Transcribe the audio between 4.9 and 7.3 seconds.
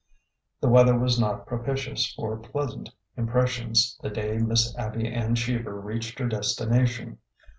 Ann Cheever reached her desti nation.